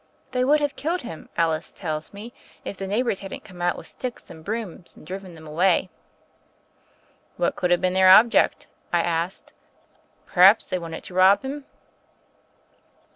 [0.31, 2.33] They would have killed him, Alice tells me,
[2.65, 5.91] if the neighbors hadn't come out with sticks and brooms and driven them away."
[7.37, 9.53] "What could have been their object?" I asked.
[10.25, 11.65] "Perhaps they wanted to rob him."